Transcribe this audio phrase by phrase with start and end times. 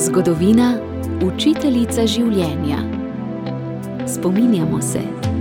[0.00, 0.78] Zgodovina,
[1.26, 2.78] učiteljica življenja.
[4.08, 5.33] Spominjamo se.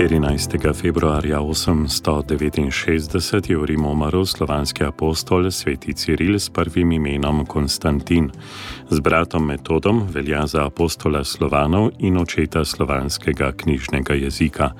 [0.00, 0.72] 14.
[0.72, 8.30] februarja 869 je v Rimu umrl slovanski apostol sveti Ciril s prvim imenom Konstantin.
[8.88, 14.72] Z bratom Metodom velja za apostola slovanov in očeta slovanskega knjižnega jezika.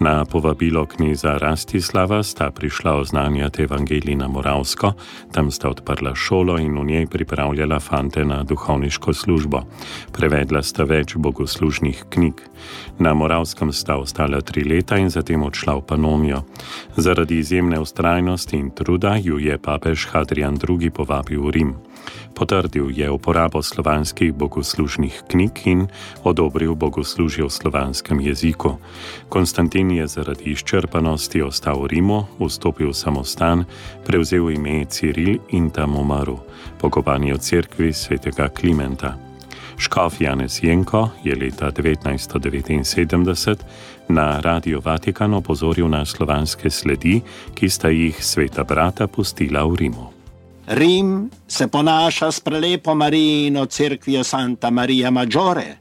[0.00, 4.92] Na povabilo knjiza Rastislava sta prišla oznanjati evangelij na Moravsko,
[5.32, 9.62] tam sta odprla šolo in v njej pripravljala fante na duhovniško službo.
[10.12, 12.34] Prevedla sta več bogoslužnih knjig.
[12.98, 16.42] Na Moravskem sta ostala tri leta in zatem odšla v Panomijo.
[16.98, 20.90] Zaradi izjemne ustrajnosti in truda ju je papež Hadrian II.
[20.90, 21.72] povabil v Rim.
[22.34, 25.86] Potrdil je uporabo slovanskih bogoslužnih knjig in
[26.24, 28.78] odobril bogoslužje v slovanskem jeziku.
[29.28, 33.64] Konstantin je zaradi izčrpanosti ostal v Rimu, vstopil v samostan,
[34.06, 36.40] prevzel ime Ciril in tam umrl,
[36.80, 39.29] pokopan je v cerkvi svetega Klimenta.
[39.80, 43.56] Škof Janez Jenko je leta 1979
[44.08, 47.20] na Radio Vatikan opozoril na slovanske sledi,
[47.54, 50.06] ki sta jih sveta brata pustila v Rimu.
[50.66, 55.78] Rim se ponaša s prelepo Marijino crkvijo Santa Maria Maggiore,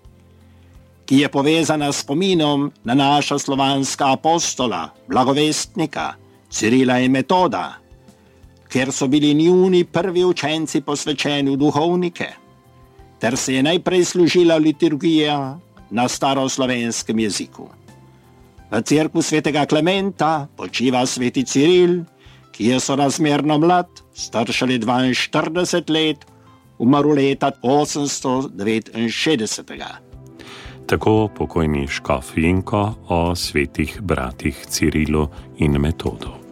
[1.05, 6.13] ki je povezana s spominom na naša slovanska apostola, blagovestnika
[6.49, 7.73] Cirila in Metoda,
[8.71, 12.48] ker so bili njuni prvi učenci posvečeni v duhovnike
[13.19, 15.59] ter se je najprej služila liturgija
[15.91, 17.69] na staroslovenskem jeziku.
[18.71, 22.03] V cerkvu svetega Klementa počiva sveti Ciril,
[22.51, 26.25] ki je sorazmerno mlad, star šele 42 let,
[26.77, 29.85] umrl leta 869.
[30.85, 36.48] Tako pokojni škof Jenko o svetih bratih Cirilu in Metodu.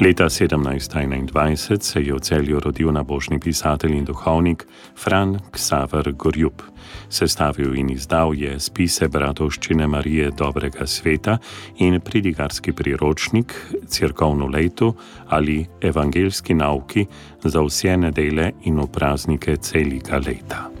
[0.00, 4.66] Leta 1721 se je v celju rodil nabožni pisatelj in duhovnik
[4.96, 6.62] Fran Ksaver Gorjub.
[7.08, 11.38] Sestavil in izdal je spise bratovščine Marije Dobrega sveta
[11.78, 13.54] in pridigarski priročnik
[13.88, 14.94] Cirkovno letu
[15.28, 17.06] ali evangelski nauki
[17.44, 20.75] za vse nedele in v praznike celega leta.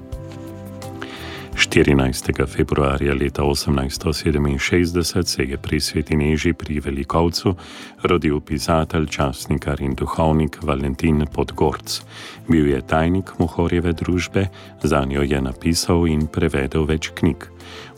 [1.56, 2.46] 14.
[2.46, 7.54] februarja leta 1867 se je pri Svetineži pri Velikovcu
[8.02, 12.02] rodil pisatelj, časnikar in duhovnik Valentin Podgorc.
[12.48, 14.46] Bil je tajnik Mohorjeve družbe,
[14.82, 17.48] za njo je napisal in prevedel več knjig.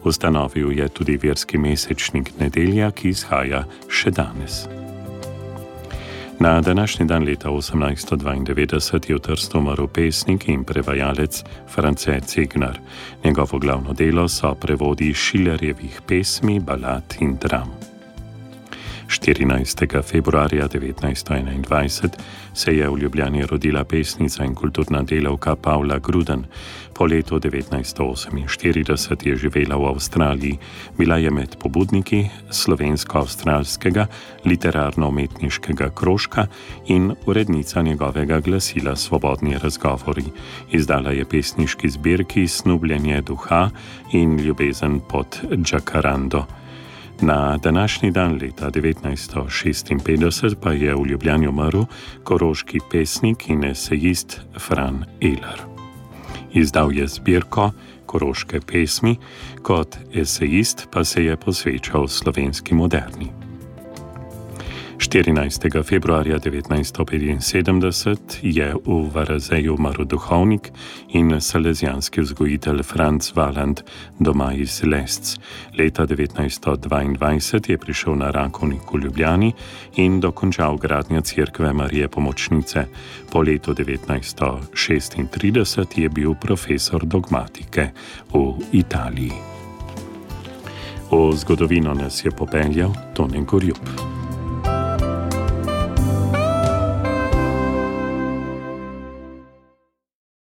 [0.05, 4.78] Ustanovil je tudi verski mesečnik Nedelja, ki izhaja še danes.
[6.41, 11.45] Na današnji dan leta 1892 je v Trstu umrl pesnik in prevajalec
[11.75, 12.79] France Cignar.
[13.25, 17.88] Njegovo glavno delo so prevodi Šilerjevih pesmi, balad in dram.
[19.09, 20.03] 14.
[20.03, 22.09] februarja 1921
[22.55, 26.45] se je v Ljubljani rodila pesnica in kulturna delavka Pavla Gruden.
[26.95, 30.59] Po letu 1948 je živela v Avstraliji,
[30.99, 34.07] bila je med pobudniki slovensko-avstralskega
[34.45, 36.47] literarno-umetniškega krožka
[36.87, 40.25] in urednica njegovega glasila Svobodni razgovori.
[40.71, 43.71] Izdala je pesniški zbirki Snubljenje duha
[44.13, 46.58] in Ljubezen pod Džakarando.
[47.21, 51.83] Na današnji dan leta 1956 pa je v Ljubljani umrl
[52.25, 55.61] koroški pesnik in esejist Fran Eler.
[56.53, 57.71] Izdal je zbirko
[58.07, 59.17] koroške pesmi,
[59.63, 63.48] kot esejist pa se je posvečal slovenski moderni.
[64.99, 65.85] 14.
[65.85, 70.71] februarja 1975 je v Varazeju umrl duhovnik
[71.09, 73.81] in salezijanski vzgojitelj Franz Valand
[74.19, 75.23] doma iz Lesc.
[75.79, 79.53] Leta 1922 je prišel na Rakovnik v Ljubljani
[79.97, 82.85] in dokončal gradnjo cerkve Marije Pomočnice.
[83.33, 87.91] Po letu 1936 je bil profesor dogmatike
[88.35, 89.33] v Italiji.
[91.11, 94.18] V zgodovino nas je popeljal Tone Gorjup.